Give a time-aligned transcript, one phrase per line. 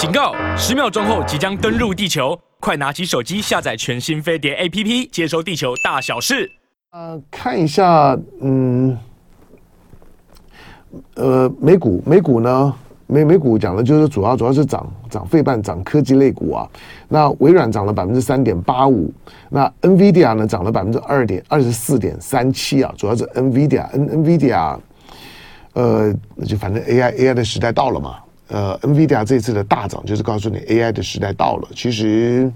[0.00, 0.34] 警告！
[0.56, 6.50] 十秒钟后即将登陆地球，快拿起手机下载全新飞碟 APP，接收地球大小事。
[6.92, 8.96] 呃，看一下，嗯，
[11.16, 12.74] 呃，美股，美股呢？
[13.08, 16.66] 美美股讲的就是主要主要是涨涨费半涨科技类股啊，
[17.06, 19.12] 那微软涨了百分之三点八五，
[19.50, 24.78] 那 NVIDIA 呢涨了百分之二点二十四点三七啊，主要是 NVIDIA N NVIDIA，
[25.74, 26.14] 呃，
[26.46, 28.16] 就反正 AI AI 的时代到了嘛，
[28.50, 32.50] 呃，NVIDIA 这次的大涨就是告诉你 AI 的时代到了，其实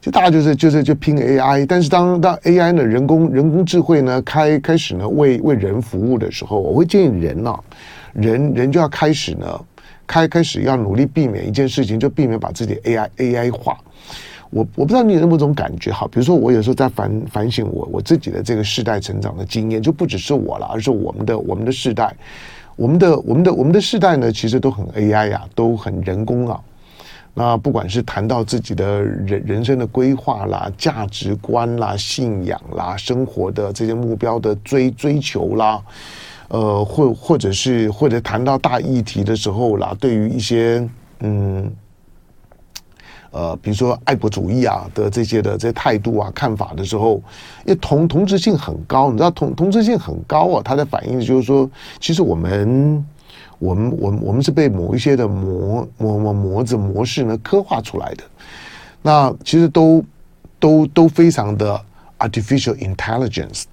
[0.00, 7.56] 就大家就是就是就拼 AI，但是当当 AI 呢人工人工智慧呢开开始呢为为人服务的时候，我会建议人呢、
[8.12, 9.60] 人人就要开始呢，
[10.06, 13.78] 开开始要努力避免一件事情，就避免把自己 AI AI 化。
[14.50, 22.14] 我我不知道你有没有种感觉，哈，比如说我有时候在反反省我我自己的这个世代成长的经验，就不只是我了，而是我们的我们的世代，
[22.76, 26.60] 我们的我们的我们的世代呢，其实都很 AI 呀、都很人工啊。
[27.34, 35.82] 那不管是谈到自己的人人生的规划啦、价值观啦、信仰啦、生活的这些目标的追追求啦。
[36.48, 40.86] 呃，或或者是或者谈到大议题的时候啦，对于一些
[41.20, 41.72] 嗯，
[43.34, 47.16] 呃，比如说爱国主义啊的这些的这些态度啊看法的时候，
[47.66, 51.68] 因为同同质性很高，你知道同同质性很高啊，它的反应就是说，
[51.98, 53.04] 其实我们
[53.58, 58.22] 我们我们我们是被某一些的模模模模子模式呢刻画出来的，
[59.02, 60.04] 那其实都
[60.60, 61.80] 都都非常的
[62.20, 63.64] artificial intelligence。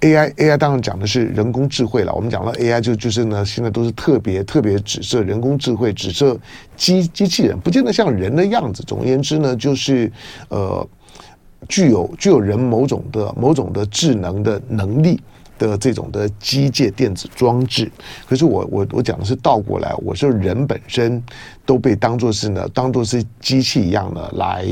[0.00, 2.12] AI AI 当然讲的是人工智慧了。
[2.14, 6.38] 我们讲到 AI 就就是呢，现在都是特别特别指涉人工智慧，指涉
[6.76, 8.82] 机机器人，不见得像人的样子。
[8.82, 10.12] 总而言之呢，就是
[10.50, 10.86] 呃，
[11.66, 15.18] 具有具有人某种的某种的智能的能力
[15.58, 17.90] 的这种的机械电子装置。
[18.28, 21.22] 可是我我我讲的是倒过来，我说人本身
[21.64, 24.66] 都被当作是呢，当作是机器一样的来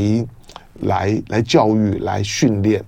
[0.82, 2.84] 来来教育、来训练。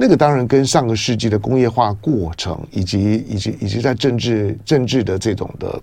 [0.00, 5.82] 那个当然跟上个世纪的工业化过程，以及以及以及在政治政治的这种的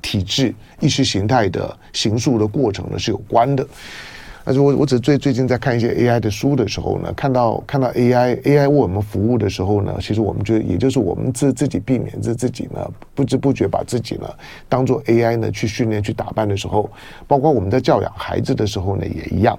[0.00, 3.66] 体制、意识形态的形塑的过程呢是有关的。
[4.44, 14.28] 但是我我只最最近在看一些 AI 的书的时候呢，看到看到 AI AI 为我们服务的时候呢，其实我们就也就是我们自自己避免自自己呢不知不觉把自己呢
[14.68, 16.88] 当做 AI 呢去训练去打扮的时候，
[17.26, 19.58] 包括我们在教养孩子的时候呢也一样。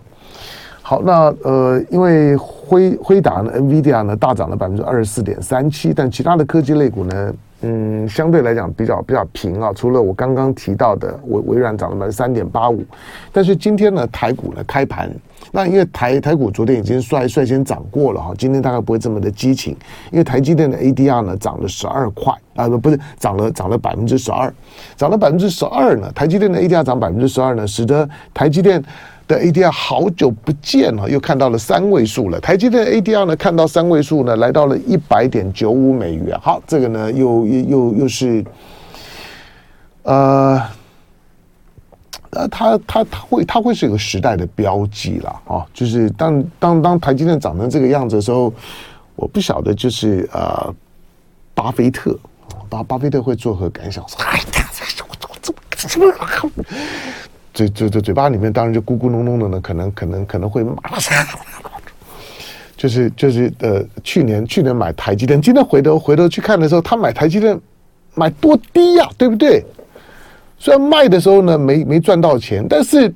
[0.91, 9.72] 好，那呃，因为辉辉达呢，NVIDIA 呢大涨了百分之二十四点三七，但其他的科技类股呢，嗯，相对来讲比较比较平啊。
[9.74, 12.84] 除了我刚刚提到的微微软涨了百分之三点八五，
[13.31, 15.09] 但是今天呢，台股呢开盘，
[15.53, 19.73] 那因为台台股昨天已经率率先涨过了哈，今天大概不会这么的激情，
[20.12, 24.53] 因为台积电的 ADR 呢涨了十二块啊，不不是涨了涨了百分之十二，
[24.97, 28.84] 涨了百分之十二呢，台积电的 ADR 涨百分之十二呢，使得台积电。
[29.31, 32.40] 的 ADR 好久不见了，又看到了三位数了。
[32.42, 36.38] 台积电 ADR 呢，看到三位数呢，来到了一百点九五美元。
[36.42, 38.44] 好，这个呢，又又又又是，
[40.03, 40.62] 呃，
[42.31, 45.66] 呃，它它它会它会是一个时代的标记了啊。
[45.74, 48.53] 就是当当当台积电长成这个样子的时候，
[49.16, 50.75] 我不晓得就是呃，
[51.53, 52.20] 巴菲特
[52.70, 54.06] 巴巴菲特会作何感想？
[54.09, 54.44] 说哎呀，
[55.08, 56.52] 我我怎么怎么？
[57.54, 60.76] 嘴嘴嘴嘴巴里面当然就咕咕噥噥的呢，可能可能可能会骂，
[62.78, 67.60] 就是就是呃，去年去年买台积电，今天回头回头去看的时候，他买台积电
[68.16, 69.64] 买多低呀，对不对？
[70.58, 73.14] 虽然卖的时候呢没没赚到钱，但是，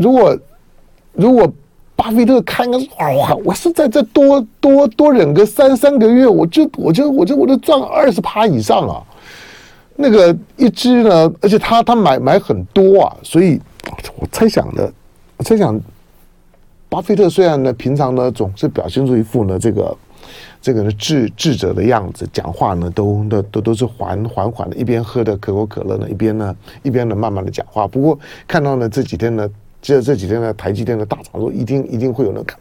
[0.00, 0.38] 如果
[1.12, 1.52] 如果
[1.96, 9.02] 巴菲特看个哇，我是在这多多多忍个三三个月，我就我就我就我就赚二十趴以上啊。
[9.98, 13.58] 那个一只呢，而且他他买买很多啊，所以
[14.18, 14.92] 我猜想的，
[15.38, 15.80] 我猜想，
[16.90, 19.96] 巴菲特虽然呢平常呢总是表现出一副呢这个
[20.60, 27.88] 这个呢智智者的样子，讲话呢都都都都是缓缓缓的，一边喝的可口可乐呢，一边呢一边呢慢慢的讲话。
[27.88, 29.48] 不过看到呢这几天呢，
[29.80, 32.54] 这这几天呢台积电的大涨，说一定一定会有那个。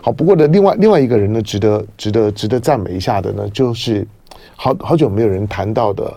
[0.00, 4.06] 好，不过呢另外另外一个人呢值得值得值得赞美一下的呢就是。
[4.64, 6.10] 好好久没有人谈到的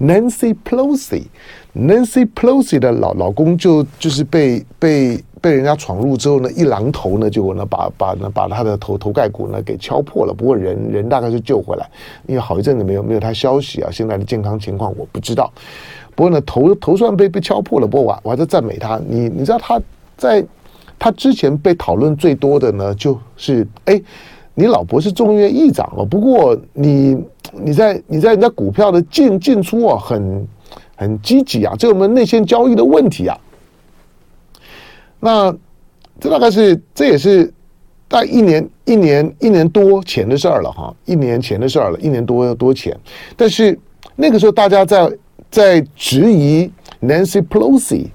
[0.00, 10.32] Nancy Pelosi，Nancy Pelosi 的老老公就就是被被被人家闯入之后呢，一榔头呢就呢把把呢把他的头头盖骨呢给敲破了。
[10.32, 11.84] 不过人人大概是救回来，
[12.28, 15.52] 因为好一阵子没有没有他消息啊，现在的健康情况我不知道。
[16.14, 19.00] 不过呢头头算被被敲破了，不过我我还是赞美他。
[19.04, 19.82] 你你知道他
[20.16, 20.46] 在
[20.96, 24.00] 他之前被讨论最多的呢，就是哎。
[24.56, 27.20] 你老婆是众议院议长哦，不过你
[27.52, 30.48] 你在你在人家股票的进进出啊，很
[30.96, 33.38] 很积极啊，这我们内线交易的问题啊。
[35.20, 35.54] 那
[36.20, 37.52] 这大概是这也是
[38.08, 42.96] 大一年一年一年多前的事儿了哈，一年前的事儿了，一年多多前。
[43.36, 43.78] 但是
[44.16, 45.10] 那个时候大家在
[45.50, 46.70] 在质疑
[47.02, 48.06] Nancy Pelosi，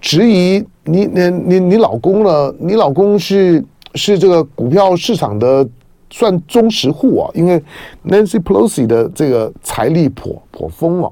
[0.00, 3.64] 质疑你你你你老公了，你老公是
[3.94, 5.68] 是这个股票市场的
[6.10, 7.62] 算忠实户啊，因为
[8.04, 11.10] Nancy Pelosi 的这个财力颇颇丰啊。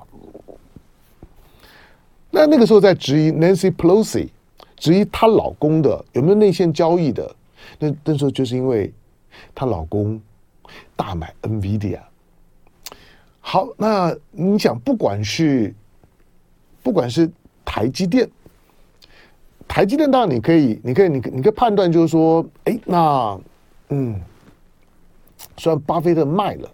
[2.31, 4.29] 那那个时候在质疑 Nancy Pelosi。
[4.77, 7.35] 质疑她老公的有没有内线交易的，
[7.79, 8.93] 那那时候就是因为
[9.55, 10.21] 她老公
[10.95, 12.01] 大买 NVIDIA。
[13.41, 15.73] 好，那你想，不管是
[16.83, 17.31] 不管是
[17.65, 18.29] 台积电，
[19.67, 23.41] 台积电当然你可以，你可以，你你可以判断就是说，哎，那
[23.91, 24.21] 嗯，
[25.57, 26.71] 虽然巴菲特卖了，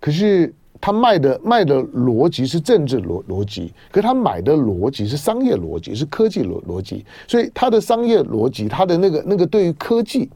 [0.00, 0.52] 可是。
[0.78, 10.28] 他卖的卖的逻辑是政治逻逻辑，可是他买的逻辑是商业逻辑，是科技逻逻辑，所以他的商业逻辑，他的那个那个对于科技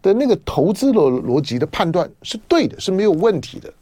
[0.00, 3.72] 的那个投资逻逻辑的判断是对的，是没有问题的。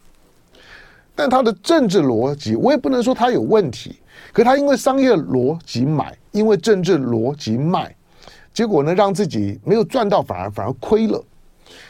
[1.14, 3.94] 但他的政治逻辑，我也不能说他有问题，
[4.32, 7.94] 可他因为商业逻辑买，因为政治逻辑卖，
[8.52, 11.22] 结果呢，让自己没有赚到，反而反而亏了。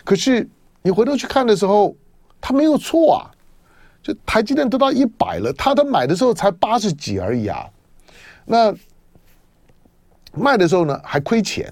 [0.04, 0.46] 可是
[0.82, 1.94] 你回头去看的时候，
[2.40, 3.30] 他没有错啊。
[4.02, 7.68] 就台积电都到一百了，他他买的时候才八十几而已啊，
[8.46, 8.74] 那
[10.32, 11.70] 卖的时候呢还亏钱，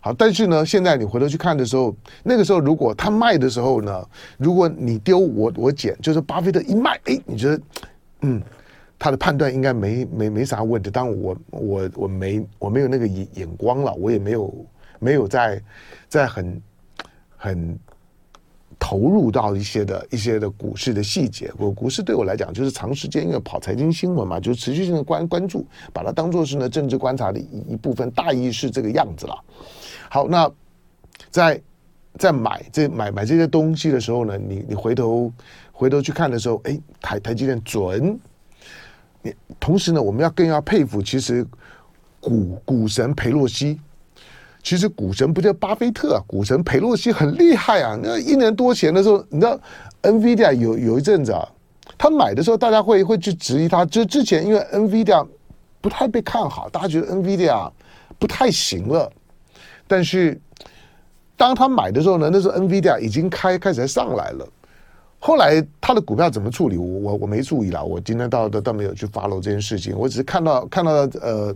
[0.00, 1.94] 好，但是呢，现在你回头去看的时候，
[2.24, 4.04] 那个时候如果他卖的时候呢，
[4.38, 7.60] 如果你丢我我捡，就是巴菲特一卖，哎，你觉得
[8.22, 8.42] 嗯，
[8.98, 14.66] 他的判断应该没没没啥问题，但我我我没我没有那个眼眼光了，我也没有
[14.98, 15.62] 没有在
[16.08, 16.60] 在很
[17.36, 17.78] 很。
[18.78, 29.36] 投入到一些的一些的股市的细节，我股市对我来讲就是长时间因为跑财经新闻嘛，就持续性的关关注，把它当做是呢政治观察的一一部分，大意是这个样子了。
[30.08, 30.50] 好，那
[31.30, 31.60] 在
[32.18, 35.32] 在买这买买这些东西的时候呢，你你回头
[35.72, 38.18] 回头去看的时候，哎，台台积电准。
[39.22, 41.44] 你同时呢，我们要更要佩服，其实
[42.20, 43.80] 股股神裴洛西。
[44.66, 47.96] 其实股神不叫巴菲特啊，股神佩洛西很厉害啊。
[48.02, 49.56] 那一年多前的时候，你知道
[50.02, 51.48] ，NVIDIA 有有一阵子啊，
[51.96, 53.84] 他买的时候，大家会会去质疑他。
[53.84, 55.24] 就之前因为 NVIDIA
[55.80, 57.70] 不太被看好，大家觉得 NVIDIA
[58.18, 59.08] 不太行了。
[59.86, 60.36] 但是
[61.36, 64.44] 当他买的时候呢，那时候 NVIDIA 已经开开始上来了。
[65.20, 67.84] 后来他的股票怎么处理，我我我没注意了。
[67.84, 70.90] 我今天倒倒倒没有去 follow 这件事情，我只是看到看到
[71.22, 71.54] 呃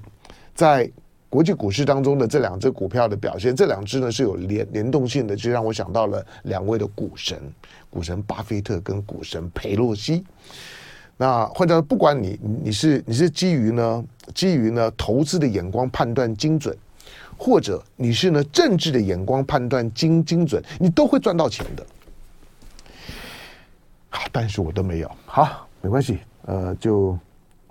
[0.55, 0.89] 在。
[1.31, 7.41] 国际股市当中的这两只股票的表现，这两只呢是有联联动性的，就让我想到了两位的股神，
[7.89, 10.25] 股神巴菲特跟股神佩洛西。
[11.17, 14.05] 那换句话说，不管你你是你是基于呢
[14.35, 16.77] 基于呢投资的眼光判断精准，
[17.39, 21.87] 或者你是呢政治的眼光判断精精准，你都会赚到钱的。
[24.09, 25.11] 好，但是我都没有。
[25.27, 27.17] 好，没关系，呃，就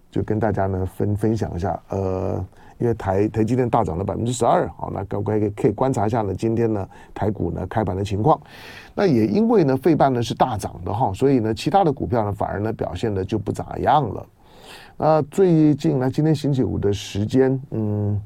[0.09, 2.45] 就跟大家呢分分享一下，呃。
[2.79, 8.39] 因为台台积电大涨了百分之十二，好，那各位可以观察一下呢，今天呢台股呢开盘的情况。
[8.95, 14.25] 那也因为呢费半呢是大涨的哈，所以呢其他的股票呢反而呢表现的就不咋样了。
[14.97, 18.19] 那最近呢今天星期五的时间，嗯。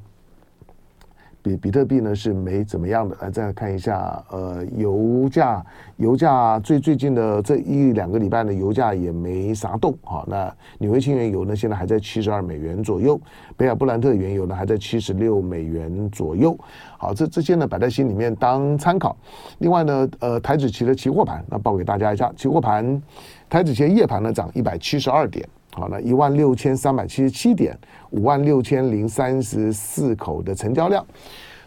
[1.43, 5.63] 比比特币呢是没怎么样的，来再看一下，呃，油价，
[5.97, 13.19] 油价最最近的这一两个礼拜呢，油价也没啥动，好，那纽约轻原油呢现在还在七十二美元左右，
[13.57, 16.57] 北海布兰特原油呢还在七十六美元左右，
[16.97, 19.15] 好，这这些呢摆在心里面当参考。
[19.57, 23.01] 另外呢，呃，台指期的期货盘，那报给大家一下，期货盘，
[23.49, 25.45] 台指期夜盘呢涨一百七十二点。
[25.75, 27.75] 好，那一万六千三百七十七点，
[28.11, 31.03] 五万六千零三十四口的成交量，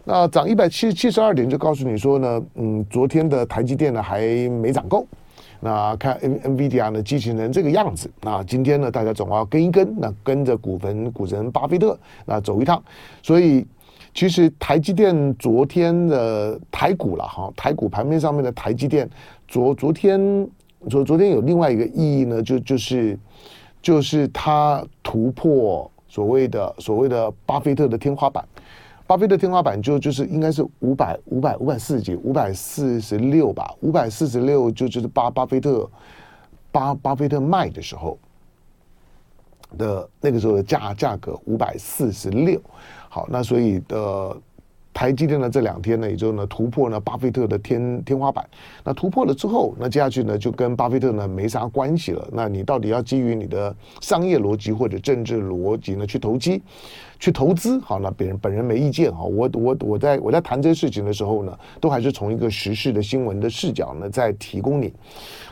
[0.05, 5.05] 那涨一百七七十二点，就告诉你说呢，嗯，昨天的台积电呢还没涨够，
[5.59, 12.81] 那看 N NVIDIA 呢激情成这个样子，那今天呢大家总要跟一跟，那跟着股神股神巴菲特那走一趟，
[13.21, 13.67] 所以
[14.13, 19.09] 其实台积电昨天的台股了哈，台股盘面上面的台积电
[19.49, 20.47] 昨昨天
[20.89, 23.19] 昨昨天有另外一个意义呢，就就是。
[23.81, 28.45] 就是它突破所谓的所谓的巴菲特的天花板，
[29.05, 35.89] 巴菲特天花板就就是应该是五百五百五百四十几五百四十六吧，五百四十六就就是巴巴菲特
[36.71, 38.17] 巴巴菲特卖的时候
[39.77, 42.61] 的那个时候的价价格五百四十六，
[43.09, 44.35] 好，那所以的
[44.97, 48.43] 台积电呢这两天呢，也就呢突破了巴菲特的天天花板。
[48.83, 52.27] 那突破了之后，那接下去呢就跟巴菲特呢没啥关系了。
[52.31, 56.63] 那你到底要基于你的商业逻辑或者政治逻辑呢去投机？
[57.19, 59.23] 去投资，好，那别人本人没意见哈。
[59.23, 64.91] 我我我在我在谈这些事情的时候呢，都还是从一个时事的新闻的视角呢，在提供你。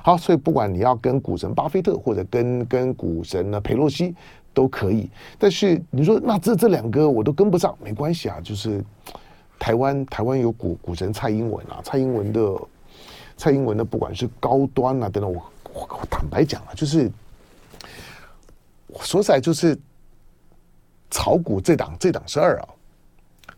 [0.02, 4.16] 好，所以不管你要跟股神巴菲特，或者跟跟股神呢佩洛西
[4.56, 5.08] 都可以。
[5.38, 8.40] 但是你说那这这两个我都跟不上，没关系啊。
[8.44, 8.84] 就是
[9.60, 12.56] 台湾台湾有股股神蔡英文啊，蔡英文的
[13.38, 15.44] 蔡英文的不管是高端啊等等，我
[15.74, 17.12] 我我坦白讲啊，就是
[18.88, 19.78] 我说实在就是。
[21.12, 22.68] 炒股这档这档事儿啊，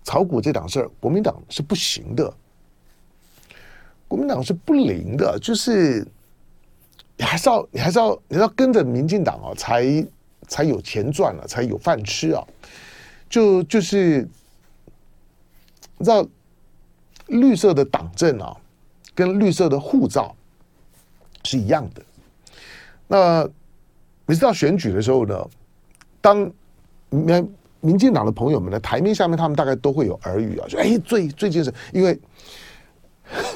[0.04, 2.32] 炒股这档事儿，国民党是不行的，
[4.08, 6.06] 国民党是不灵的，就是
[7.16, 10.06] 你还是要你还是要你要跟着民进党啊，才
[10.48, 12.46] 才有钱赚了，才有饭吃啊，
[13.28, 14.28] 就就是
[15.98, 16.26] 你知道
[17.28, 18.56] 绿色的党政啊，
[19.16, 20.36] 跟绿色的护照
[21.44, 22.02] 是一样的。
[23.08, 23.50] 那
[24.26, 25.48] 每次到选举的时候呢，
[26.22, 26.52] 当
[27.10, 32.20] 民民进党的朋友们呢，台面下面他们大概都会有耳语啊，说哎，最最近是因为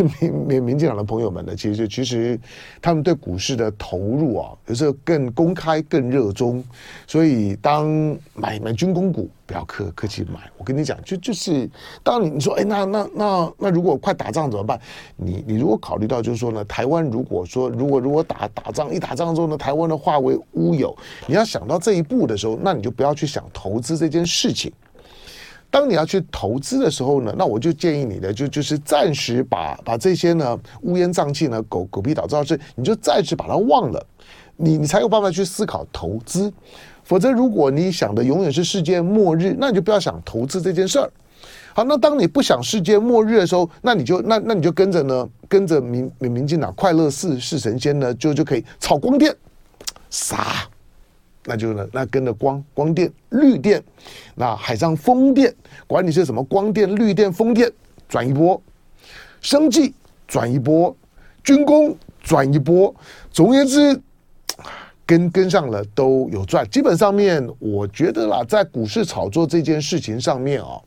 [0.22, 2.40] 民民民进党的朋友们呢，其实其实
[2.82, 6.64] 他们对股市的投入啊，有时候更公开、更热衷，
[7.08, 7.88] 所以当
[8.34, 9.30] 买买军工股。
[9.44, 11.70] 不要客客气买，我跟你讲，就就是，
[12.04, 14.80] 当你你说，哎，那那那那如果快打仗怎么办？
[15.18, 20.96] 你你如果考虑到就是说呢，台湾如果说如果如果打打仗一打仗之后呢，台湾的化为乌有，
[21.28, 24.72] 你要想到这一步的时候，那你就不要去想投资这件事情。
[25.72, 34.06] 当你要去投资的时候呢，那我就建议你的就就是暂时把把这些呢乌烟瘴气呢狗狗屁倒灶事，你就暂时把它忘了，
[34.58, 36.54] 你你才有办法去思考投资。
[37.04, 41.12] 否则，如果你想的永远是世界末日，那你就不要想投资这件事儿。
[41.74, 49.36] 好，那当你不想世界末日的时候，那你就那那你就跟着呢，跟着民民民进党快乐似是神仙呢，就就可以炒光电，
[50.10, 50.70] 傻，
[51.46, 53.84] 那就呢，那跟着光光电绿电，
[54.36, 55.54] 那海上风电，
[55.88, 56.44] 管你是什么？
[56.44, 57.72] 光电绿电风电，
[58.08, 58.62] 转一波，
[59.42, 59.94] 生计
[60.28, 60.96] 转一波，
[61.44, 62.94] 军工转一波，
[63.32, 64.02] 总而言之。
[65.04, 70.80] 跟跟上了都有赚，基本上面我觉得啦，在股市炒作这件事情上面啊，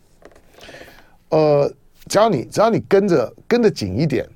[1.28, 1.70] 呃，
[2.06, 4.26] 只要你只要你跟着跟着紧一点，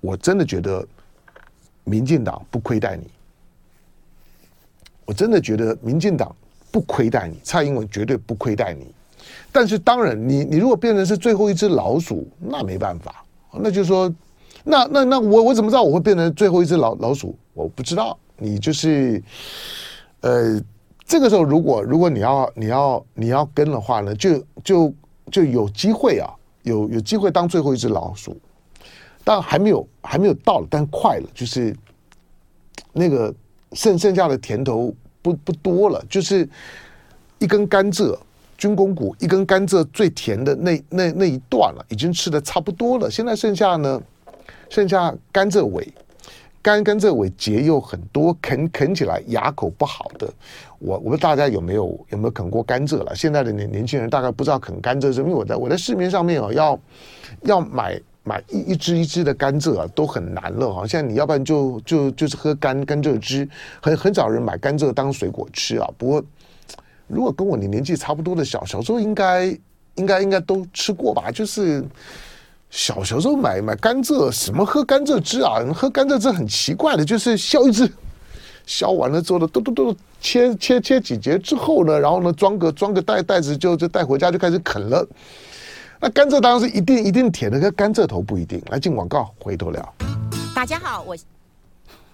[0.00, 0.86] 我真的觉得
[1.82, 3.06] 民进党不亏待你，
[5.04, 6.34] 我真的觉得民进党
[6.70, 8.86] 不亏待你，蔡英文绝对不亏待你。
[9.50, 14.12] 但是当然你，你如果变成是最后一只老鼠，那没办法，那就是说，
[14.64, 17.36] 那那那我我怎么知道我会变成最后一只老老鼠？
[17.52, 18.18] 我不知道。
[18.36, 19.22] 你就是，
[20.22, 20.60] 呃，
[21.06, 24.92] 这个时候如果如果你要你要你要跟的话呢，就就
[25.30, 26.28] 就有机会啊，
[26.64, 28.36] 有有机会当最后一只老鼠，
[29.22, 31.74] 但还没有还没有到了，但快了，就是
[32.92, 33.32] 那个
[33.74, 36.48] 剩剩下的甜头不不多了，就是
[37.38, 38.16] 一根甘蔗，
[38.56, 44.00] 军工股一根甘蔗最甜的那那那一段了，已经吃的差不多了，现在剩下呢，
[44.70, 45.92] 剩下甘蔗尾。
[46.62, 50.26] 甘甘蔗尾节又很多，啃啃起来牙口不好的。
[50.78, 53.14] 我我不知道大家有没有有没有啃过甘蔗了？
[53.14, 56.80] 现在的年年轻人大概不知道啃甘蔗是，因为我在我在市面上面哦，要
[57.42, 60.74] 要买买一一支一支的甘蔗啊，都很难了。
[60.74, 63.48] 好像你要不然就就就是喝甘甘蔗汁，
[63.80, 65.88] 很很少人买甘蔗当水果吃啊。
[65.96, 66.24] 不过
[67.06, 69.46] 如果跟我你年纪差不多的小小时候，应该
[69.94, 71.30] 应该应该都吃过吧？
[71.30, 71.84] 就是。
[72.70, 75.62] 小小时候买买甘蔗，什么喝甘蔗汁啊？
[75.72, 77.88] 喝甘蔗汁很奇怪的，就是削一支，
[78.66, 85.06] 削完了之后呢，嘟嘟嘟切切切几节之后呢，然后呢装个装个袋袋子就就带回家就开始啃了。
[86.04, 88.62] 那甘蔗当然是一定一定甜的，可甘蔗头不一定。
[88.68, 89.94] 来进广告，回头聊。
[90.54, 91.16] 大家好，我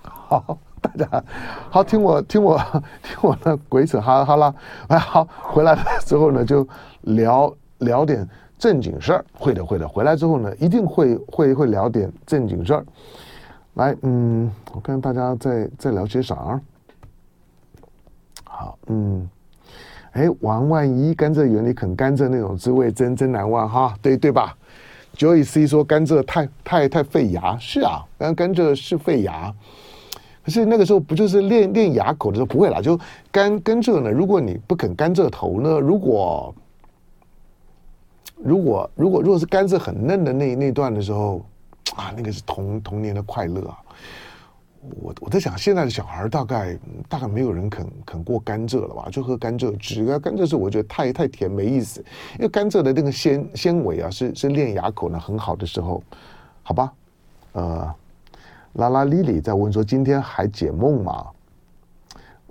[0.04, 1.24] 好，大家
[1.68, 2.56] 好，听我听我
[3.02, 4.54] 听我的鬼扯哈哈啦。
[4.86, 6.64] 哎，好，回来了之后呢，就
[7.00, 8.24] 聊聊点。
[8.60, 9.88] 正经事儿，会的，会的。
[9.88, 12.86] 回来之后呢，一定会会会聊点正经事儿。
[13.74, 16.60] 来，嗯，我看大家在在聊些啥？
[18.44, 19.28] 好，嗯，
[20.12, 24.56] 哎，王万一甘蔗园里啃甘蔗那种滋味真真难忘哈，对对吧
[25.16, 29.54] ？Joy C 说甘蔗太太太费牙，是啊，甘甘蔗是费牙，
[30.44, 32.46] 可是那个时候不就是练练牙口的时候？
[32.46, 32.98] 不会啦，就
[33.30, 36.54] 甘甘蔗呢，如果你不啃甘蔗头呢，如果
[38.36, 41.44] 如果如果如果是甘蔗很嫩的那那段的时候，
[41.94, 43.78] 啊，那个是童童年的快乐啊！
[44.80, 49.08] 我我在想，现在的小孩大概大概没有人肯肯过甘蔗了吧？
[49.12, 52.02] 就喝甘蔗汁啊，甘蔗汁我觉得太太甜没意思，
[52.38, 56.02] 因为甘蔗的那个纤纤维啊是是练牙口呢很好的时候，
[56.62, 56.92] 好吧？
[57.52, 57.94] 呃，
[58.74, 61.26] 拉拉丽丽在问说今天还解梦吗？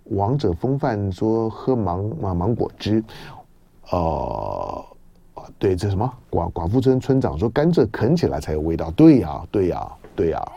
[0.03, 3.03] 王者风范说喝芒芒芒果汁，
[3.91, 4.85] 呃，
[5.57, 10.51] 对，这什么寡寡妇村村长说甘蔗啃起来才有味道，对呀，对呀，对呀。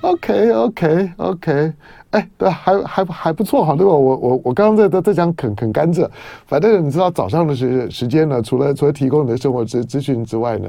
[0.00, 1.72] ，OK OK OK，
[2.10, 3.92] 哎，对，还还还不错哈，对吧？
[3.92, 6.08] 我我我刚刚在在在讲啃啃甘蔗，
[6.46, 10.68] 反正你知道早上的时时间呢，除了除了提供你的生活资资讯之外呢，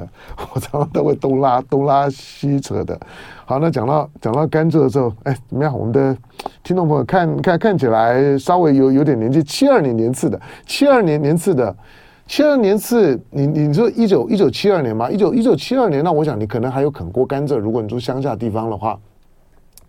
[0.54, 3.00] 我常常都会东拉东拉西扯的。
[3.46, 5.78] 好，那讲到讲到甘蔗的时候，哎，怎么样？
[5.78, 6.18] 我们的
[6.64, 11.76] 听众朋友看看看起来稍微有有点年纪，七二年年次的，七二年年次的。
[12.28, 15.10] 七二年次，你你说一九一九七二年吗？
[15.12, 17.56] 一九一九七二年，那我想你可能还有啃过甘蔗。
[17.56, 19.00] 如果你住乡下地方的话，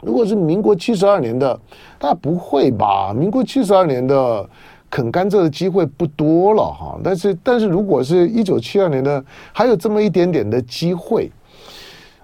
[0.02, 1.59] 如果是民国七十二年的，
[1.99, 3.14] 那不会吧？
[3.14, 4.47] 民国七十二年的
[4.90, 7.00] 啃甘蔗的机会不多了哈。
[7.02, 11.33] 但是但是如果是一九七二年的，还有这么一点点的机会。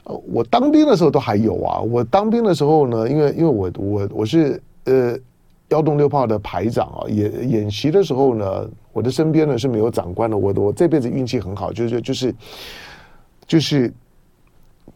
[0.05, 1.81] 呃，我当兵的时候都还有啊。
[1.81, 5.17] 我当兵的时候呢，因为因为我我我是呃。
[5.73, 10.37] 幺洞六炮的排长啊，演演习的时候呢，我的身边呢是没有长官的。
[10.37, 12.35] 我我这辈子运气很好，就是就是
[13.47, 13.93] 就是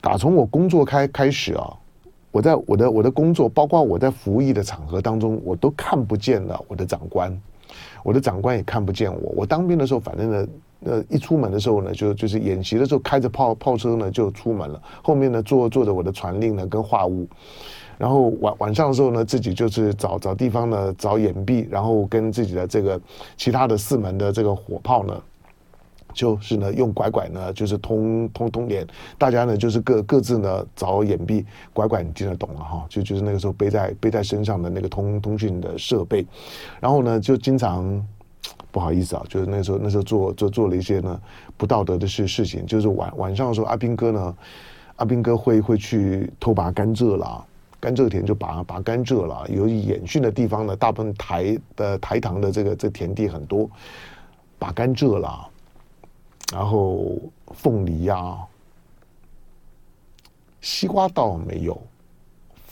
[0.02, 1.73] 打从我工作开开始啊，
[2.30, 7.35] 我在我的我的工作，包括我在服役的场合当中，我都看不见了我的长官，
[8.04, 9.33] 我的长官也看不见我。
[9.35, 10.49] 我当兵的时候，反正呢，
[10.85, 17.26] 呃，一出门的时候呢，就就是演习的时候开着炮炮车呢就出门了，后面呢坐坐着我的传令呢跟话务。
[17.98, 23.00] 然后晚晚上的时候呢，自己就是找找地方呢，找掩蔽，然后跟自己的这个
[23.36, 25.22] 其他的四门的这个火炮呢，
[26.12, 28.86] 就是呢用拐拐呢，就是通通通联，
[29.16, 36.26] 大家呢就是各各自呢找掩蔽，拐拐你听得懂了哈，就就是那个时候背在背在身上的那个通通讯的设备，
[36.80, 38.06] 然后呢就经常
[38.70, 41.18] 不好意思啊，就是那时候那时候做做做了一些呢
[41.56, 44.36] 不道德的事事情，就是晚晚上的时候，阿斌哥呢，
[44.96, 47.42] 阿斌哥会会去偷拔甘蔗啦。
[47.87, 53.70] 甘蔗田就拔拔甘蔗了，由于演训的地方呢，大部分台的台糖的这个这田地很多，
[54.59, 55.49] 拔甘蔗了，
[56.53, 57.16] 然后
[57.55, 58.37] 凤梨呀、
[60.61, 61.81] 西瓜倒没有。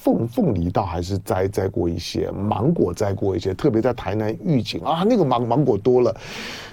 [0.05, 6.15] 凤凤梨倒还是摘摘过一些，芒果摘过一些，特别在台南玉井啊，那个芒芒果多了，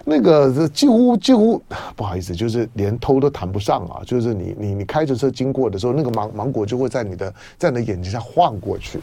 [0.04, 1.62] 那个几乎几乎
[1.96, 9.00] 不好意思，就是连偷都谈不上啊，就是你你你开着车经过的时候，那个芒芒果就会在你的在你的眼睛下晃过去，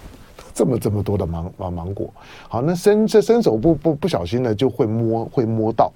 [0.53, 2.13] 这么这么多的芒芒芒果，
[2.51, 5.91] 好，那伸这伸手不不不小心呢就会摸会摸到，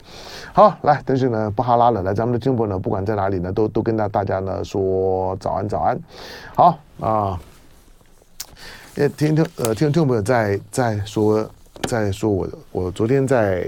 [0.54, 6.00] 好来，但是呢不哈拉了，来咱们的听众呢不管在哪里呢都都跟大大家呢说早安早安，
[6.54, 7.38] 好啊。
[8.94, 11.50] 呃，听听呃，听众朋友在在说，
[11.85, 13.66] 在说我我昨天在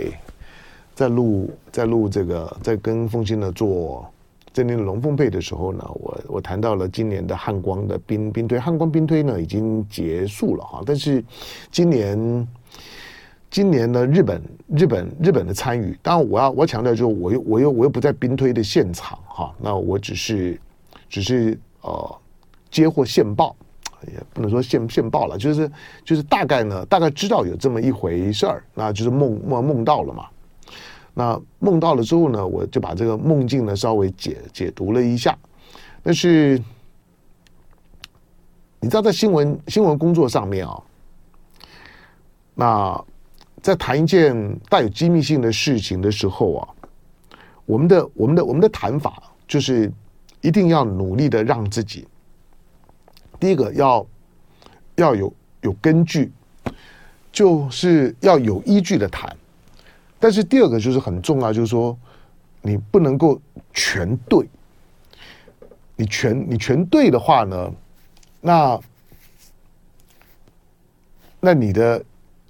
[0.95, 4.07] 在录在录这个在跟凤馨呢做
[4.53, 11.25] 今年的龙凤配的时候呢，我我谈到了今年的汉光的兵兵推，汉光兵推呢已经结束了哈，但是
[11.71, 12.47] 今年
[13.51, 14.43] 今年呢日本
[14.77, 20.61] 日本日本的参与，当然我要我强调就是我又我又我又不在兵推的现场哈，那我只是
[21.09, 22.15] 只是呃
[22.71, 23.57] 接获线报。
[24.13, 25.71] 也不能说现现报了，就是
[26.05, 30.27] 就是大概呢，大概知道有这么一回事儿，那就是梦梦梦到了嘛。
[31.15, 35.39] 那梦到了之后呢，我就把这个梦境呢稍微解解读了一下。
[36.03, 36.61] 但是
[38.81, 40.83] 你知道，在新闻新闻工作上面啊，
[42.55, 43.05] 那
[43.63, 46.69] 在谈一件带有机密性的事情的时候啊，
[47.65, 49.91] 我们的我们的我们的谈法就是
[50.41, 52.07] 一定要努力的让自己。
[53.45, 54.07] 第一个要
[54.95, 55.31] 要有
[55.61, 56.33] 有根据，
[57.31, 59.37] 就是要有依据的谈。
[60.19, 61.95] 但是第二个就是很重要，就是说
[62.63, 63.39] 你不能够
[63.75, 64.49] 全对。
[65.95, 67.71] 你全你全对的话呢，
[68.41, 68.81] 那
[71.39, 72.03] 那你的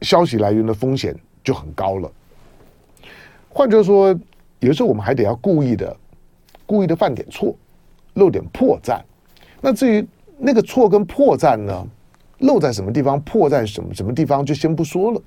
[0.02, 2.08] 消息来源的风险就很高了。
[3.48, 4.16] 换句话说，
[4.60, 5.96] 有时候我们还得要故意的
[6.64, 7.52] 故意的犯点错，
[8.12, 9.00] 漏点破绽。
[9.60, 10.06] 那至于。
[10.38, 11.86] 那个错跟破绽呢，
[12.38, 15.20] 漏在什么地方，破在什么什么地方，就先不说了。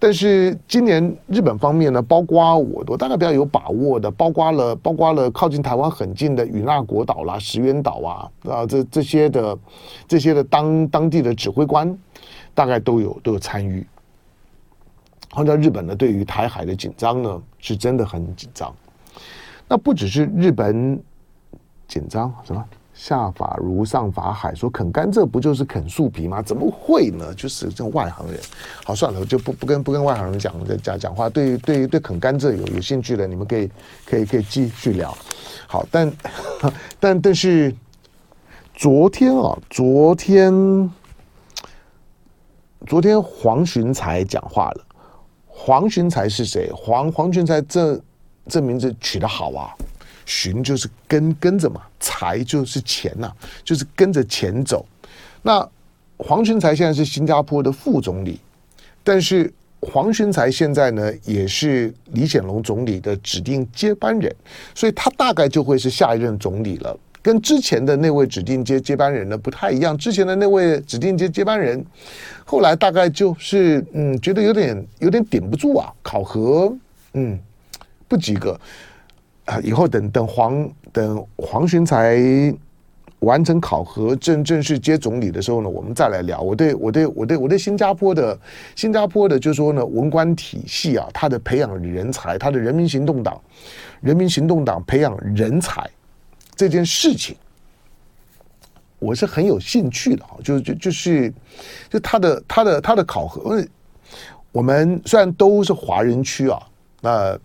[0.00, 9.58] 但是今年日本方面呢，包括我，我大概比较有把握的，包括了，包括了靠近台湾很近的与那国岛啦、石垣岛啊，啊，这这些的
[10.06, 11.98] 这些的当当地的指挥官，
[12.54, 13.84] 大概都有都有参与。
[15.32, 18.72] 换到日本呢，对于台海的紧张呢，是真的很紧张。
[19.66, 21.02] 那不只是日本
[21.88, 22.64] 紧张，什么
[22.98, 26.42] 下法如上法海，说啃甘蔗不就是啃树皮吗？
[26.42, 27.32] 怎么会呢？
[27.32, 28.40] 就是这种外行人。
[28.84, 31.30] 好，算了，我就不不跟不跟外行人讲讲讲话。
[31.30, 33.70] 对对对，啃甘蔗有有兴趣的，你们可以
[34.04, 35.16] 可以可以继续聊。
[35.68, 36.12] 好，但
[36.98, 37.72] 但但是
[38.74, 40.90] 昨天啊，昨天
[42.84, 44.84] 昨天黄循财讲话了。
[45.46, 46.68] 黄循财是谁？
[46.74, 48.00] 黄黄循财这
[48.48, 49.70] 这名字取得好啊，
[50.28, 53.32] 寻就是跟跟着嘛，财就是钱呐、
[53.64, 54.84] 就是跟着钱走。
[55.40, 55.66] 那
[56.18, 58.38] 黄循财现在是新加坡的副总理，
[59.02, 64.30] 但是黄循财现在呢也是李显龙总理的指定接班人，
[64.74, 66.94] 所以他大概就会是下一任总理了。
[67.22, 71.82] 跟之前的那位指定接接班人呢不太一样，之前的那位指定接接班人，
[72.44, 76.70] 后来大概就是嗯，觉得有点有点顶不住啊，考核
[77.14, 77.38] 嗯
[78.06, 78.58] 不及格
[79.48, 82.18] 啊，以后等等黄等黄循财
[83.20, 86.40] 完成考核正正式接总理的时候呢，我们再来聊。
[86.40, 88.38] 我对我对我对我对新加坡的
[88.76, 93.40] 新加坡的就是说呢，文官体系啊，他的培养人才，他的人民行动党，
[94.02, 95.88] 人民行动党培养人才。
[96.54, 97.34] 这件事情，
[98.98, 101.32] 我是很有兴趣的啊，就就就是，
[101.88, 103.64] 就他的他的他的考核，
[104.52, 106.60] 我们虽然都是华人区啊，
[107.00, 107.38] 那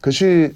[0.00, 0.54] 可是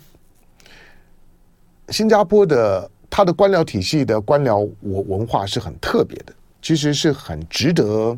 [1.90, 8.16] 新加坡的他的官僚体系的官僚文文化是很特别的，其实是很值得，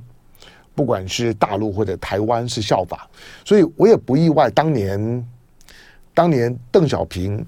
[0.75, 3.09] 不管是大陆或者台湾是效法，
[3.45, 5.29] 所以我也不意外，当年
[6.13, 7.45] 当年邓小平。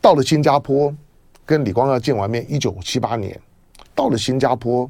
[0.00, 0.94] 到了新加坡，
[1.44, 3.38] 跟李光耀见完面，一九七八年，
[3.94, 4.88] 到了新加坡，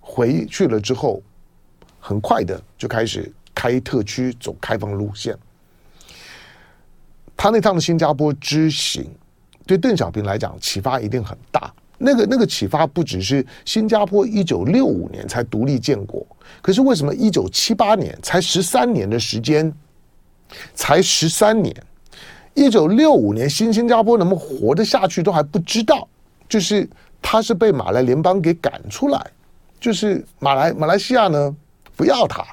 [0.00, 1.22] 回去了之后，
[1.98, 5.34] 很快的就开始开特区，走开放路线。
[7.36, 9.04] 他那趟的新加坡之行，
[9.66, 11.72] 对邓小平来讲启发一定很大。
[11.96, 16.26] 那个那个启发不只是新加坡一九六五年才独立建国，
[16.60, 19.72] 可是为什么一九七八年才十三年的时间，
[20.74, 21.74] 才十三年？
[22.54, 26.06] 一九六五年，新新加坡能不能活得下去都还不知道。
[26.48, 26.88] 就是
[27.22, 29.26] 他是被马来联邦给赶出来，
[29.80, 31.56] 就是马来马来西亚呢
[31.96, 32.44] 不要他，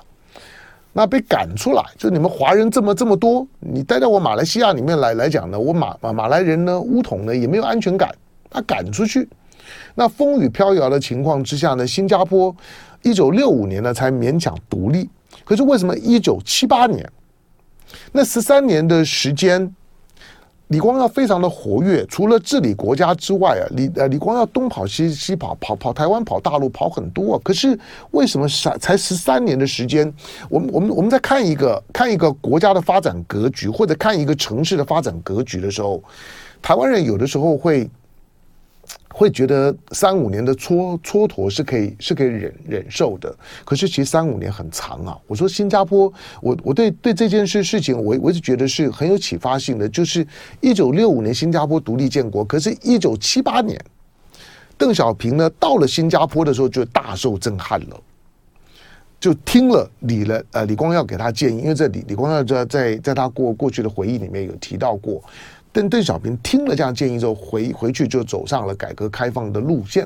[0.94, 8.14] 那被赶出来，就你们华人这么这么多，你待在我马来西亚里面来来讲呢，我马马马来人呢乌统呢也没有安全感，
[8.50, 9.28] 他赶出去。
[9.96, 12.54] 那风雨飘摇的情况之下呢，新加坡
[13.04, 15.10] 一九六五年呢才勉强独立。
[15.46, 17.10] 可是为什么一九七八年
[18.12, 19.74] 那十三年的时间？
[20.72, 27.42] 李光耀非常的活跃，除了治理国家之外啊，李呃李光耀东跑西西跑，跑跑台湾，跑大陆，跑很多啊。
[27.44, 27.78] 可是
[28.12, 30.12] 为什么才才十三年的时间，
[30.50, 36.02] 我们我们我们在看一个看一个国家的发展格局，或者看一个城市的发展格局的时候，
[36.62, 37.90] 台湾人有的时候会。
[39.14, 45.18] 会觉得三五年的蹉蹉跎是可以是可以忍忍受的，可是其实三五年很长啊。
[45.28, 49.88] 我说新加坡，我我对对这件事事情，我我一直觉得是很有启发性的。
[49.90, 50.26] 就是
[50.62, 53.80] 一九六五年新加坡独立建国，可是一九七八年，
[54.78, 58.02] 邓小平呢到了新加坡的时候就大受震撼了，
[59.20, 65.22] 就听了李了呃李光耀给他建议，因为这李李光耀在在在他过过去的回忆里面有提到过。
[65.74, 70.06] 邓邓小平听了这样建议之后，回回去就走上了改革开放的路线。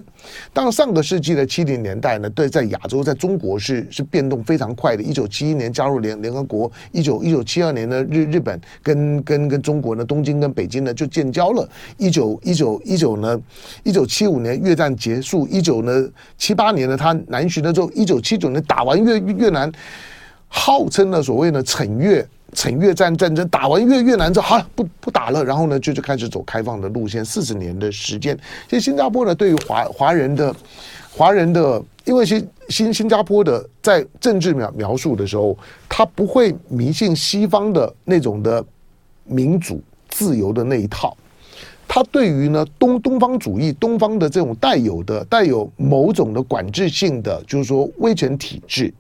[0.54, 5.02] 当上个世纪的七零年代呢，对，在亚洲，在中国是是变动非常快的。
[5.02, 11.68] 一九七一年加入联联合国，一九一九七二年呢，日日本跟跟跟中国呢，东京跟北京呢就建交了。
[11.98, 13.42] 一九一九一九呢，
[13.84, 19.72] 一九七五年越战结束，一九呢七八年呢他南巡了之后，一九七九年打完越越南，
[20.48, 22.24] 号称呢所谓的惩越。
[22.56, 28.36] 惩越战战争打完越越南之后，好了，不不打了，然后呢就就开始走开放的路线，四十年的时间。
[28.70, 30.56] 其实新加坡呢，对于华华人的
[31.12, 35.58] 华人的，因为新新新加坡的在政治描描述的时候，
[35.90, 38.64] 他不会迷信西方的那种的
[39.26, 41.16] 民主自由的那一套，
[41.88, 48.94] 他对于呢东东方主义、东方的这种带有的带有某种的管制性的，就是说威权体制。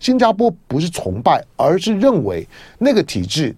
[0.00, 2.46] 新加坡不是崇拜，而是认为
[2.78, 3.54] 那个体制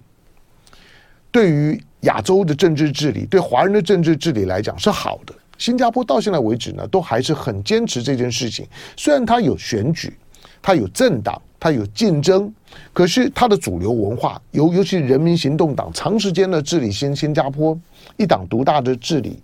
[1.30, 5.34] 对于亚洲的政治治理、对华人的政治治理来讲是好的。
[5.58, 8.66] 新加坡到现在为止呢，都还是很坚持这件事情。
[8.96, 10.16] 虽然它有选举，
[10.62, 12.50] 它有政党，它有竞争，
[12.94, 17.78] 可是它的主流文化，尤尤其人民行动党长时间的治理新新加坡，
[18.16, 19.38] 一党独大的治理，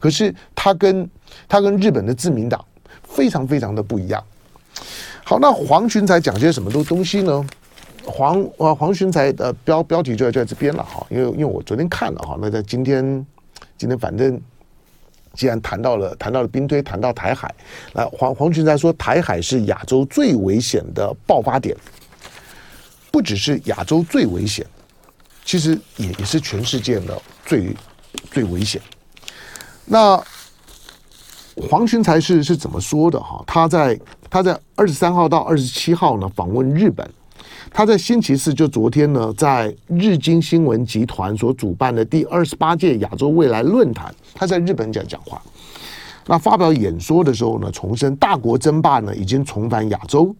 [0.00, 1.08] 可是它跟
[1.48, 2.64] 它跟日本的自民党
[3.04, 4.20] 非常非常的不一样。
[5.32, 7.42] 好，那黄群才讲些什么东东西呢？
[8.04, 13.02] 黄呃黄群才的标标题就在这边了哈，因为因为我昨天看了哈，那在今天
[13.78, 14.38] 今天反正
[15.32, 17.50] 既然谈到了谈到了兵推，谈到台海，
[17.94, 21.74] 那黄黄群才说台海是亚洲最危险的爆发点，
[23.10, 24.66] 不只是亚洲最危险，
[25.46, 27.74] 其实也也是全世界的最
[28.30, 28.82] 最危险。
[29.86, 30.22] 那
[31.70, 33.42] 黄群才是是怎么说的哈？
[33.46, 33.98] 他在
[34.32, 37.06] 他在二十三号到二十七号呢访问日本。
[37.70, 45.40] 他在星期四，就昨天呢，在日经新闻集团所主办的第二十八届亚洲未来论坛，他在日本讲讲话。
[46.26, 50.34] 那发表演说的时候呢，重申大国争霸呢已经重返亚洲，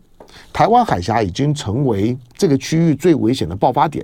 [0.55, 4.03] 台湾海峡已经成为这个区域最危险的爆发点。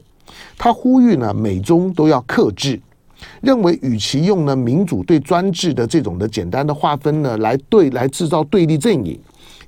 [0.59, 2.79] 他呼吁呢，美中都要克制，
[3.41, 9.19] 认为与其用呢民主对专制的这种的简单的划分呢来对来制造对立阵营。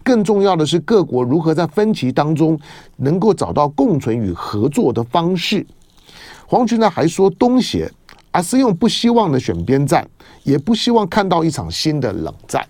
[0.03, 2.59] 更重要的是，各国如何在分歧当中
[2.97, 5.67] 能够找到共存与合作的方式。
[6.47, 7.91] 黄群呢还说，东协
[8.33, 10.09] 阿斯用不希望的选边站，
[10.43, 12.67] 也不希望看到一场新的冷战。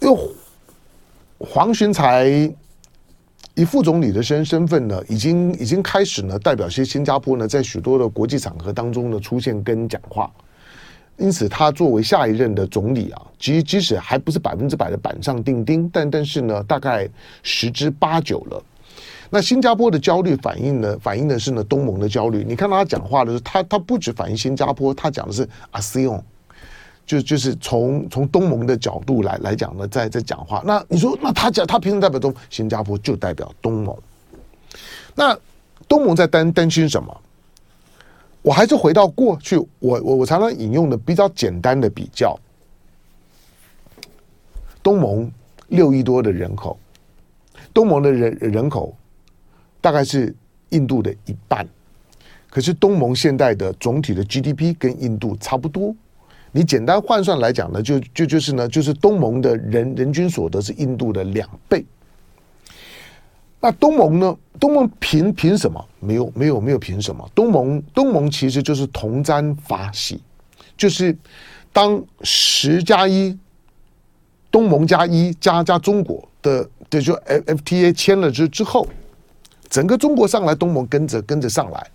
[0.00, 0.18] 又
[1.38, 2.52] 黄循财
[3.54, 10.30] 以副总理的身身份呢，已经已经开始呢，代表些新加坡呢，在许多的国际场合当中呢，出现跟讲话。
[11.20, 17.06] 因此，他作为下一任的总理啊，即即使还不是百分之百的板上钉钉，但但是呢，大概
[17.42, 18.62] 十之八九了。
[19.28, 22.42] 那新加坡的焦虑反映呢，反映的是呢东盟的焦虑。
[22.42, 26.22] 你看他讲话的时候，他他不只反映新加坡，他讲的是 ASEAN，
[27.04, 30.62] 就就是从从东盟的角度来来讲呢，在在讲话。
[30.64, 33.94] 那你说，那他讲他凭什么代表东新加坡就代表东盟？
[35.14, 35.38] 那
[35.86, 37.20] 东盟在担担心什么？
[38.42, 42.38] 我还是回到过去，我我我常常引用的比较简单的比较，
[44.82, 45.30] 东盟
[45.68, 46.78] 六亿多的人口，
[47.74, 48.96] 东盟的人人口
[49.80, 50.34] 大概是
[50.70, 51.68] 印度的一半，
[52.48, 55.94] 可是东盟现在的总体的 GDP 跟印度差不多，
[56.50, 61.84] 你简单换算来讲呢，就就就是呢，就是东盟的人人均所得是印度的两倍。
[63.60, 64.36] 那东盟呢？
[64.60, 65.82] 东盟凭凭什么？
[65.98, 67.28] 没有没有没有凭什么？
[67.34, 70.20] 东盟东盟其实就是同沾法喜，
[70.76, 71.16] 就是
[71.72, 73.36] 当十加一，
[74.50, 78.86] 东盟加一加加中国的的就 FTA 签了之之后，
[79.68, 81.90] 整个中国上来，东盟跟着跟着上来，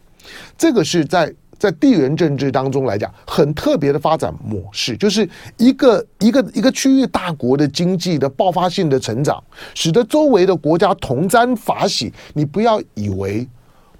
[0.57, 1.33] 这个是在。
[1.57, 12.13] 在地缘政治当中来讲，很特别的发展模式，就是一个一个一个区域大国的经济的爆发性的成长，使得周围的国家同沾法喜。
[12.33, 13.47] 你不要以为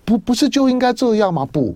[0.03, 1.45] 不不是就应该这样吗？
[1.45, 1.75] 不，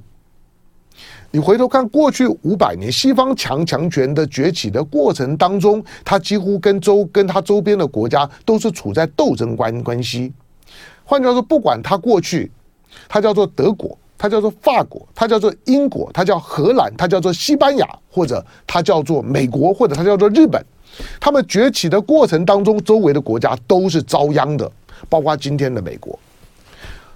[1.32, 10.32] 你回头看过去五百年，西方强强权的崛起的过程当中，它几乎跟周跟它周边的国家都是处在斗争关关系。
[11.04, 12.52] 换句话说，不管它过去，
[13.08, 13.98] 它叫做德国。
[14.20, 20.64] 它叫做法国，它叫做英国，它叫荷兰，它叫做西班牙，或者它叫做美国，或者它叫做日本。
[21.22, 24.70] 他们崛起的过程当中，周围的国家都是遭殃的，
[25.08, 26.20] 包括今天的美国。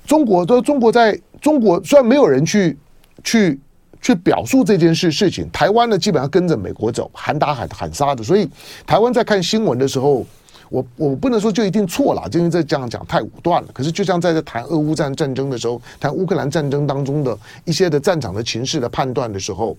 [0.08, 2.78] 中国，都中国在中国虽然没有人去
[3.24, 3.60] 去
[4.02, 8.50] 去表述这件事事情，台湾呢基本上跟着美国走，喊打喊喊杀的，所以
[8.88, 10.26] 台湾在看新闻的时候。
[10.70, 13.70] 我我不能说就一定错了，因为这这样讲太武断了。
[13.74, 19.78] 可是就像在这谈俄乌战战争的时候，谈乌克兰战争当中的一些的战场的情势的判断的时候，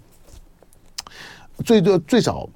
[1.64, 2.48] 最多最少，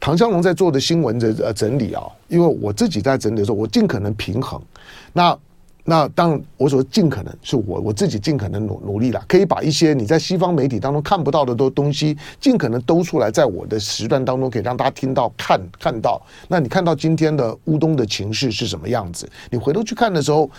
[0.00, 4.60] 唐湘龙在做的新闻的呃整理啊，因为我自己在整理的时候，我尽可能平衡。
[5.12, 5.38] 那。
[5.86, 16.18] 那当然，我说尽可能是我我自己尽可能努努力了，可以把一些你在西方媒体当中看不到的都东西，尽可能兜出来，在我的时段当中，可以让大家听到、看看到。
[16.48, 19.28] 那你看到今天的乌东的情势是什么样子？
[19.50, 20.50] 你回头去看的时候，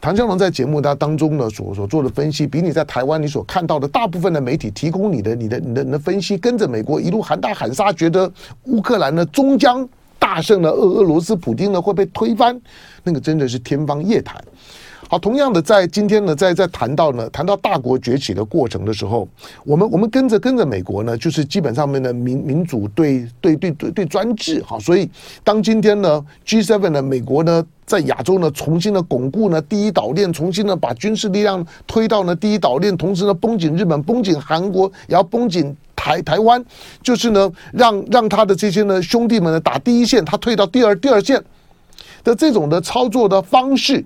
[0.00, 8.32] 唐湘龙在节目当当中呢所所做的分析，比你在台湾你所看到的大部分的媒体提供你的、你的、你的、你的分析，跟着美国一路喊打喊杀，觉得
[8.66, 9.88] 乌克兰呢终将。
[10.22, 12.58] 大胜了俄俄罗斯普丁呢会被推翻，
[13.02, 14.40] 那个真的是天方夜谭。
[15.08, 19.28] 好，同样的，在今天呢，在在谈到呢，谈到大国崛起的过程的时候，
[19.64, 24.62] 我们我们跟着跟着美国呢，就是基本上面的民民主对对对对对专制。
[24.64, 25.10] 好，所以
[25.44, 35.76] 当今天呢 G7 呢，美国呢在亚洲呢重新的巩固呢第一岛链，重新的把军事力量推到呢第一岛链，同时呢绷紧日本，绷紧韩国，也要绷紧。
[35.94, 36.64] 台台湾
[37.02, 41.42] 就是呢，让让他的这些呢兄弟们呢打第一线，他退到第二第二线
[42.24, 44.04] 的这种的操作的方式，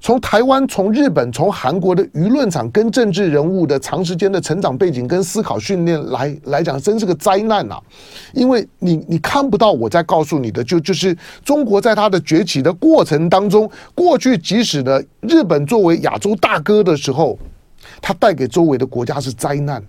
[0.00, 7.78] 从台湾、从日本、从韩国的舆论场跟政治人物的长时间的成长背景跟思考训练来来讲，真是个灾难呐！
[8.32, 17.38] 因为你你看不到我在告诉你的，就就是中国在它的崛起的过程当中，过去即使呢日本作为亚洲大哥的时候，
[18.00, 19.82] 它带给周围的国家是灾难。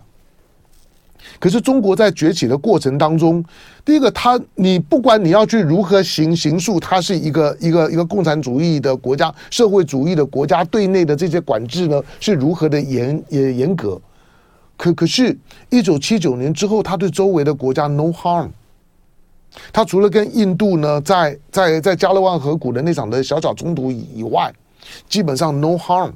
[1.40, 3.44] 可是中国在崛起的过程当中，
[3.84, 14.00] 第一个，它你不管你要去如何形形塑，它是一个一个一个共产主义的国家、社会主义的国家，对内的这些管制呢是如何的严也严格。
[14.78, 15.38] 可可是，
[15.70, 18.50] 一九七九年之后，他对周围的国家 no harm。
[19.74, 24.52] 他除了跟印度呢在在在加勒万河谷的那场的小小冲突以外，
[25.10, 26.12] 基本上 no harm。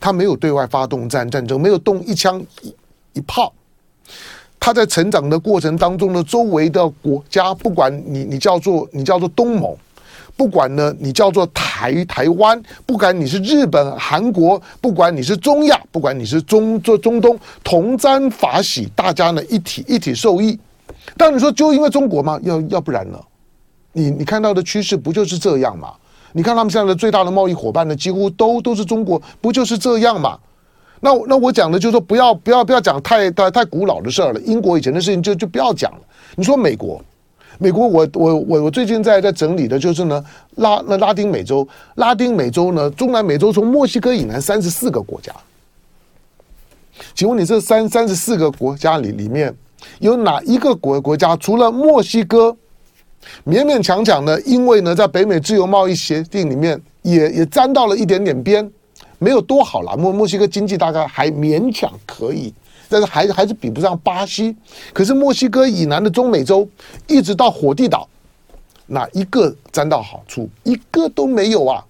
[0.00, 2.74] 他没有对外发动战战争，没有动一枪一
[3.14, 3.52] 一炮。
[4.68, 9.74] 他在成长的过程当中呢，周围的国家，不管你你叫做你叫做东盟，
[10.36, 20.58] 不管呢你叫做台台湾，不管你是日本、韩国，不管你是中亚，不管你是中做中东，同沾法喜，大家呢一体一体受益。
[21.16, 22.38] 但你说就因为中国吗？
[22.42, 23.18] 要要不然呢？
[23.94, 25.94] 你你看到的趋势不就是这样吗？
[26.32, 30.38] 你看他们现在的最大的贸易伙伴呢，几乎都都是中国，不就是这样吗？
[31.00, 34.40] 那那我讲的就是说，不要不要不要讲太太太古老的事儿了。
[34.40, 35.98] 英国以前的事情就就不要讲了。
[36.34, 37.00] 你说美国，
[37.58, 40.24] 美国我我我我最近在在整理的就是呢，
[40.56, 45.32] 拉那拉丁美洲，拉丁美洲呢，中南美洲从墨西哥以南三十四个国家。
[47.14, 49.54] 请问你这三三十四个国家里里面
[50.00, 52.56] 有哪一个国国家除了墨西哥，
[53.46, 58.68] 勉勉强强的，因为呢在北美自由贸易协定里面也也沾到了一点点边。
[59.18, 62.52] 没有多好了，墨墨西哥经济大概还勉强可以，
[62.88, 64.54] 但是还还是比不上巴西。
[64.92, 66.68] 可是墨西哥以南的中美洲，
[67.06, 68.08] 一直到火地岛，
[68.86, 70.48] 哪一个沾到好处？
[70.62, 71.84] 一个都没有啊！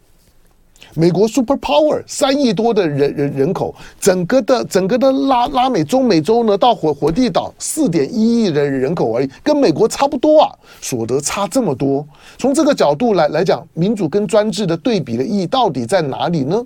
[0.95, 12.07] 美国 Super Power 三亿多的人人人口，整个的整个的拉拉美中美洲呢，到火火地岛四点一亿人人口而已，跟美国差不多啊，所得差这么多。
[12.39, 16.65] 从这个角度来来讲，民主跟专制的对比的意义到底在哪里呢？